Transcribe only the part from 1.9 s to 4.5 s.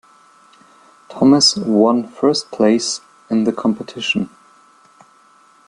first place in the competition.